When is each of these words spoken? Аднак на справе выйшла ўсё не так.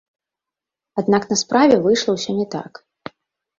Аднак 1.01 1.29
на 1.35 1.37
справе 1.43 1.75
выйшла 1.85 2.11
ўсё 2.17 2.31
не 2.41 2.51
так. 2.57 2.71